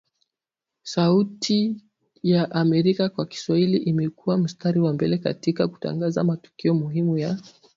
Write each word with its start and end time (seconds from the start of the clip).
Sauti 0.83 1.77
tya 2.21 2.51
Amerika 2.51 3.09
kwa 3.09 3.25
Kiswahili 3.25 3.77
imekua 3.77 4.37
mstari 4.37 4.79
wa 4.79 4.93
mbele 4.93 5.17
katika 5.17 5.67
kutangaza 5.67 6.23
matukio 6.23 6.73
muhimu 6.73 7.17
ya 7.17 7.37